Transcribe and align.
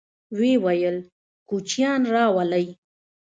ويې 0.37 0.55
ويل: 0.63 0.97
کوچيان 1.49 2.01
راولئ! 2.13 2.65